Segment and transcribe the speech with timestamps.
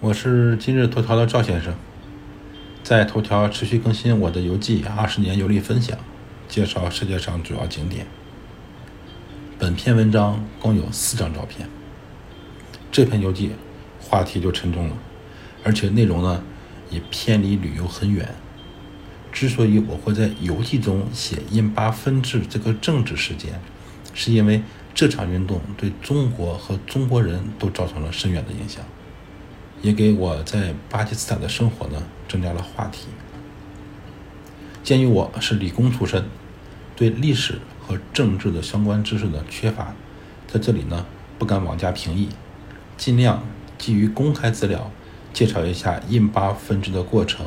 [0.00, 1.72] 我是今日头条的赵先生，
[2.82, 5.96] 在头条持续更新我的游记二十年游历分享，
[6.48, 8.06] 介绍世界上主要景点。
[9.58, 11.68] 本篇文章共有四张照片。
[12.92, 13.52] 这篇游记
[13.98, 14.96] 话题就沉重了，
[15.62, 16.42] 而且内容呢
[16.90, 18.34] 也偏离旅游很远。
[19.32, 23.60] 之所以我会在游记中写印巴分治这个政治事件，
[24.12, 28.84] 是因为这场运动对中国和中国人都造成了深远的影响。
[29.84, 33.08] 也给我在巴基斯坦的生活呢增加了话题。
[34.82, 36.24] 鉴于我是理工出身，
[36.96, 39.94] 对历史和政治的相关知识呢缺乏，
[40.48, 41.04] 在这里呢
[41.38, 42.30] 不敢妄加评议，
[42.96, 43.42] 尽量
[43.76, 44.90] 基于公开资料
[45.34, 47.44] 介绍一下印巴分治的过程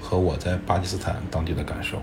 [0.00, 2.00] 和我在巴基斯坦当地的感受。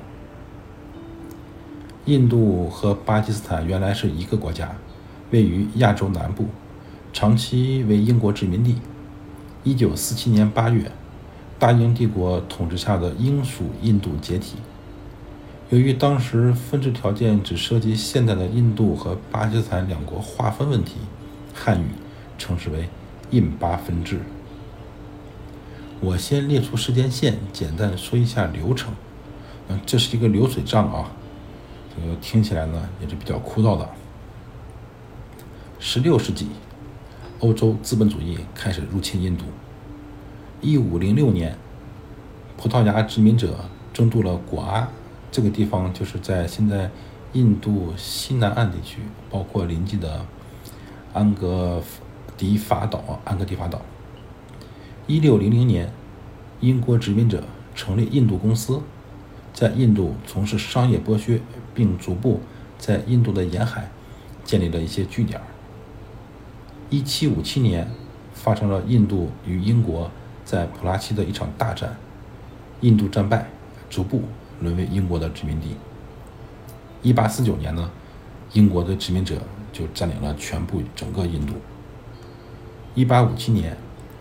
[2.06, 4.76] 印度和巴基斯坦原来是一个国家，
[5.32, 6.46] 位于亚洲南部，
[7.12, 8.76] 长期为英国殖民地。
[9.64, 10.92] 一九四七年八月，
[11.60, 14.56] 大英帝国统治下的英属印度解体。
[15.70, 20.96] 由于当时分治条件只涉及现在的印度和巴基斯坦两国划分问题，
[21.54, 21.86] 汉语
[22.40, 22.90] 称之为
[23.30, 24.22] “印巴分治”。
[26.02, 28.92] 我先列出时间线，简单说一下流程。
[29.68, 31.12] 嗯，这是一个流水账啊，
[31.96, 33.88] 这个听起来呢也是比较枯燥的。
[35.78, 36.48] 十六世纪。
[37.42, 39.46] 欧洲资本主义开始入侵印度。
[40.62, 41.58] 一五零六年，
[42.56, 44.88] 葡萄牙殖民者争渡了果阿
[45.32, 46.92] 这个地方，就是在现在
[47.34, 49.00] 印度西南岸地区，
[49.32, 50.24] 包括邻近的
[51.14, 51.82] 安格
[52.38, 53.20] 迪法岛。
[53.26, 53.82] 安格迪法岛。
[55.08, 55.92] 一六零零年，
[56.60, 58.82] 英国殖民者成立印度公司，
[59.52, 61.42] 在印度从事商业剥削，
[61.74, 62.42] 并逐步
[62.78, 63.90] 在印度的沿海
[64.44, 65.42] 建立了一些据点。
[66.92, 67.90] 一七五七年，
[68.34, 70.12] 发生了印度与英国
[70.44, 71.96] 在普拉西的一场大战，
[72.82, 73.48] 印度战败，
[73.90, 74.24] 逐步
[74.60, 75.78] 沦为英国的殖民地。
[77.02, 77.90] 一八四九年呢，
[78.52, 81.54] 英国的殖民者就占领了全部整个印度。
[82.94, 83.78] 一八五七年，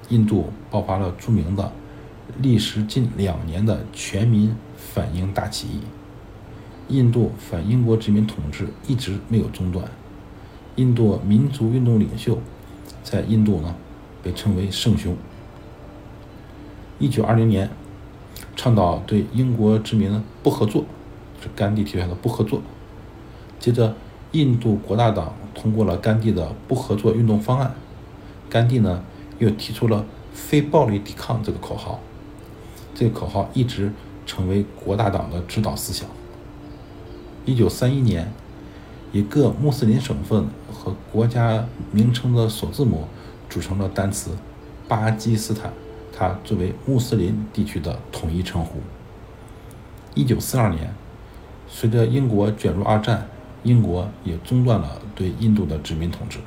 [0.08, 1.72] 印度爆发了著名的、
[2.38, 5.80] 历时近两年的全民反英大起义。
[6.86, 9.84] 印度反英国殖民统治一直没有中断。
[10.76, 12.38] 印度民族运动领袖。
[13.02, 13.74] 在印度呢，
[14.22, 15.16] 被称为圣雄。
[16.98, 17.70] 一九二零年，
[18.54, 20.84] 倡导对英国殖民不合作，
[21.42, 22.62] 是甘地提出的不合作。
[23.58, 23.94] 接着，
[24.32, 27.74] 印度国大党通过了甘地的不合作运动方案。
[28.48, 29.02] 甘地呢，
[29.38, 32.00] 又提出了非暴力抵抗这个口号。
[32.94, 33.92] 这个口号一直
[34.26, 36.08] 成为国大党的指导思想。
[37.44, 38.32] 一九三一年。
[39.12, 40.46] 以各穆斯林省份
[40.82, 43.06] 和国家名称的首字母
[43.50, 44.30] 组成了单词
[44.88, 45.70] “巴基斯坦”，
[46.10, 48.80] 它作为穆斯林地区的统一称呼。
[50.14, 50.94] 一九四二年，
[51.68, 53.28] 随着英国卷入二战，
[53.62, 56.38] 英国也中断了对印度的殖民统治。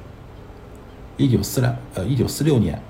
[1.15, 2.81] 一九四两呃一九四六年，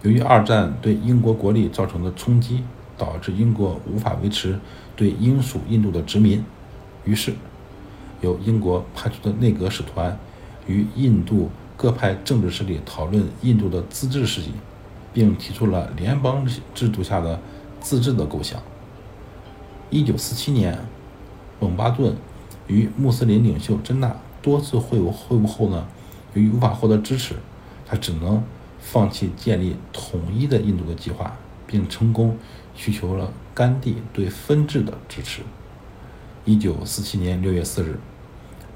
[0.00, 2.64] 由于二战对英国国力造成的冲击，
[2.96, 4.58] 导致英国无法维持
[4.96, 6.42] 对英属印度的殖民，
[7.04, 7.34] 于是。
[8.20, 10.18] 由英国派出的内阁使团
[10.66, 14.52] 与印度各派政治势力讨论印度的自治事宜，
[15.12, 17.40] 并提出了联邦制度下的
[17.80, 18.62] 自治的构想。
[19.90, 20.78] 一九四七年，
[21.60, 22.16] 蒙巴顿
[22.66, 25.86] 与穆斯林领袖真纳多次会晤会晤后呢，
[26.34, 27.34] 由于无法获得支持，
[27.86, 28.42] 他只能
[28.80, 31.36] 放弃建立统一的印度的计划，
[31.66, 32.36] 并成功
[32.74, 35.42] 需求了甘地对分治的支持。
[36.44, 37.98] 一九四七年六月四日。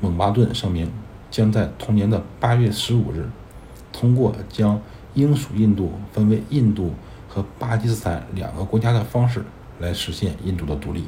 [0.01, 0.93] 蒙巴顿声明，
[1.31, 3.29] 将在同年的八月十五日，
[3.93, 4.81] 通过将
[5.15, 6.95] 英属印度分为印度
[7.29, 9.45] 和巴基斯坦两个国家的方式
[9.79, 11.05] 来实现印度的独立。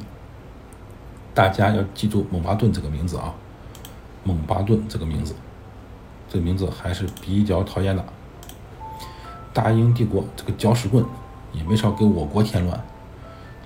[1.33, 3.33] 大家要记住蒙巴顿这个名字啊，
[4.23, 5.33] 蒙巴顿这个名字，
[6.29, 8.03] 这个名字还是比较讨厌的。
[9.53, 11.03] 大英帝国这个搅屎棍
[11.51, 12.79] 也没少给我国添乱，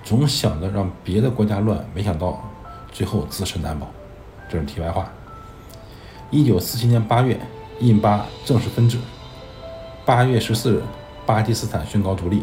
[0.02, 2.42] 总想着让别的国家乱，没想到
[2.92, 3.88] 最后自身难保。
[4.48, 5.10] 这是题外话。
[6.28, 7.38] 一九四七年八月，
[7.78, 8.98] 印巴正式分治。
[10.04, 10.82] 八月十四日，
[11.24, 12.42] 巴基斯坦宣告独立，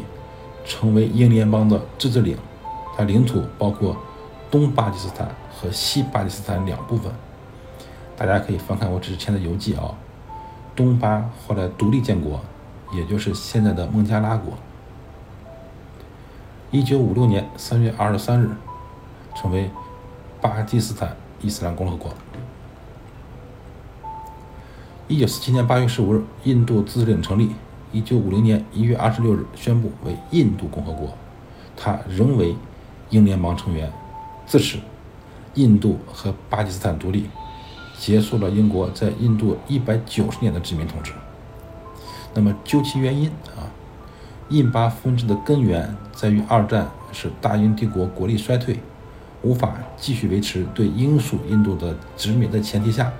[0.63, 2.38] 成为英联邦的自治领。
[2.95, 3.97] 它领土包括
[4.50, 7.12] 东巴基斯坦和西巴基斯坦两部分。
[8.15, 9.94] 大家可以翻看我之前的游记啊。
[10.74, 12.39] 东巴后来独立建国，
[12.94, 14.53] 也就是现在的孟加拉国。
[16.71, 18.50] 一九五六年三月二十三日，
[19.35, 19.69] 成为
[20.39, 21.18] 巴基斯坦。
[21.41, 22.09] 伊斯兰共和国。
[25.10, 27.52] 一九四七年八月十五日，印度自治领成立。
[27.92, 31.10] 一九五零年一月二十六日宣布为印度共和国，
[31.76, 32.56] 它仍为
[33.10, 33.92] 英联邦成员。
[34.46, 34.78] 自此，
[35.56, 37.26] 印度和巴基斯坦独立，
[38.00, 41.12] 结束了英国在印度一百九十年的殖民统治。
[42.34, 43.68] 那么究其原因啊，
[44.48, 48.80] 印巴分治的根源在于二战使大英帝国国力衰退，
[49.42, 53.12] 无法继续维持对英属印度的殖民的前提下，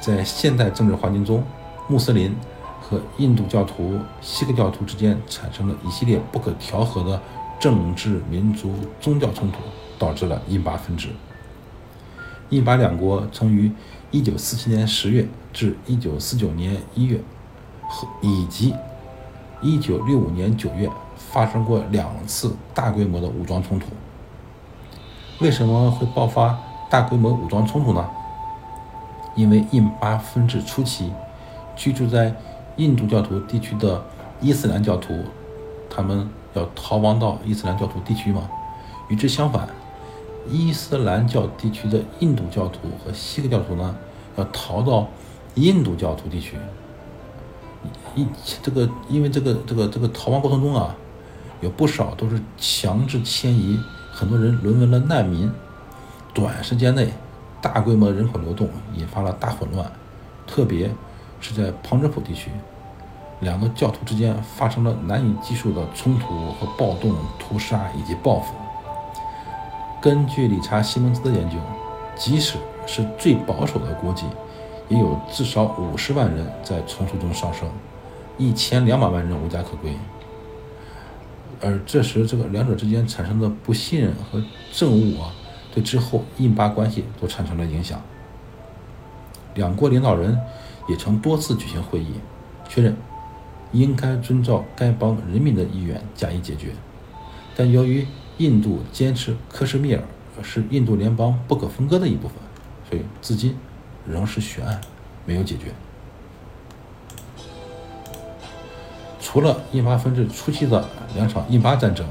[0.00, 1.44] 在现代政治环境中，
[1.86, 2.34] 穆斯林
[2.80, 7.20] 和印度教徒、锡克教徒之间产生了一系列不可调和的
[7.60, 9.58] 政治、民族、宗教冲突，
[9.98, 11.10] 导致了印巴分治。
[12.48, 13.70] 印巴两国曾于
[14.10, 17.20] 1947年10月至1949年1月。
[17.92, 18.72] 和以及
[19.60, 23.86] 一九六五年九月发生过两次大规模的武装冲突。
[25.40, 26.56] 为什么会爆发
[26.88, 28.08] 大规模武装冲突呢？
[29.34, 31.12] 因为印巴分治初期，
[31.76, 32.34] 居住在
[32.76, 34.02] 印度教徒地区的
[34.40, 35.24] 伊斯兰教徒，
[35.88, 38.48] 他们要逃亡到伊斯兰教徒地区嘛。
[39.08, 39.68] 与之相反，
[40.48, 43.96] 伊斯兰教地区的印度教徒和锡克教徒呢，
[44.36, 45.08] 要逃到
[45.54, 46.56] 印度教徒地区。
[48.14, 48.26] 一
[48.62, 50.94] 这个，因为这个这个这个逃亡过程中啊，
[51.60, 53.78] 有不少都是强制迁移，
[54.12, 55.50] 很多人沦为了难民。
[56.32, 57.12] 短时间内，
[57.60, 59.90] 大规模人口流动引发了大混乱，
[60.46, 60.90] 特别
[61.40, 62.50] 是在旁遮普地区，
[63.40, 68.54] 两个教徒之间发生了难以计数的冲突和暴动、屠杀以及报复。
[70.00, 71.56] 根据理查·西蒙兹的研究，
[72.16, 74.24] 即使是最保守的估计，
[74.88, 77.68] 也有至少五十万人在冲突中丧生。
[78.38, 79.94] 一千两百万人无家可归，
[81.60, 84.42] 而这时这个两者之间产生的不信任和
[84.72, 85.30] 憎恶啊，
[85.72, 88.00] 对之后印巴关系都产生了影响。
[89.54, 90.38] 两国领导人
[90.88, 92.14] 也曾多次举行会议，
[92.68, 92.96] 确认
[93.72, 96.72] 应该遵照该邦人民的意愿加以解决，
[97.56, 98.06] 但由于
[98.38, 100.02] 印度坚持克什米尔
[100.42, 102.36] 是印度联邦不可分割的一部分，
[102.88, 103.56] 所以至今
[104.06, 104.80] 仍是悬案，
[105.26, 105.72] 没有解决。
[109.20, 112.06] 除了印巴分治初期的两场印巴战争，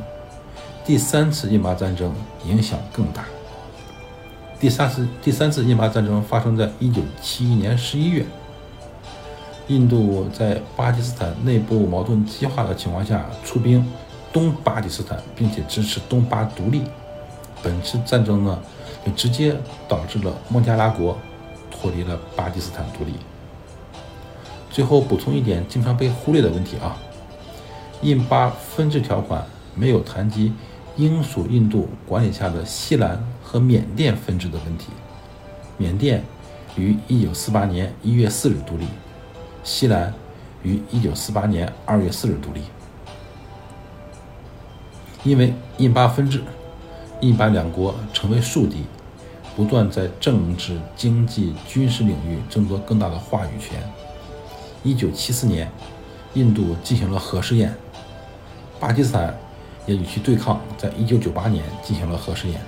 [0.85, 2.13] 第三次印巴战争
[2.45, 3.25] 影响更大。
[4.59, 8.25] 第三次第三次印巴战争发生在1971年11月，
[9.69, 13.89] 印度在巴基斯坦内部矛盾激化的情况下出兵
[14.33, 16.83] 东巴基斯坦，并且支持东巴独立。
[17.63, 18.59] 本次战争呢，
[19.05, 19.55] 就直接
[19.87, 21.17] 导致了孟加拉国
[21.71, 23.13] 脱离了巴基斯坦独立。
[24.69, 26.97] 最后补充一点经常被忽略的问题啊。
[28.01, 30.51] 印巴分治条款没有谈及
[30.97, 34.89] 英属印度管理下的西兰和缅甸分治的问题。
[35.75, 36.23] 缅甸
[36.75, 38.85] 于1948年1月4日独立，
[39.63, 40.13] 西兰
[40.61, 42.61] 于1948年2月4日独立。
[45.23, 46.43] 因为印巴分治，
[47.21, 48.83] 印巴两国成为宿敌，
[49.55, 53.81] 不断在政治、经济、军事领域争夺更大的话语权。
[54.85, 55.71] 1974年，
[56.35, 57.73] 印度进行了核试验。
[58.79, 59.35] 巴基斯坦
[59.87, 62.61] 也与其对抗，在一九九八年进行了核试验。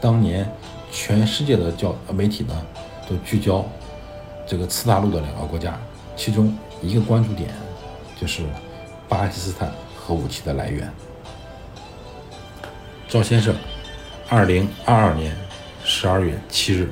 [0.00, 0.50] 当年，
[0.90, 2.66] 全世界的教媒体呢，
[3.08, 3.64] 都聚焦
[4.46, 5.78] 这个次大陆的两个国家，
[6.16, 7.50] 其中一个关注点
[8.18, 8.42] 就是
[9.08, 10.90] 巴基斯坦核武器的来源。
[13.08, 13.54] 赵先生，
[14.28, 15.36] 二零二二年
[15.84, 16.88] 十二月七日。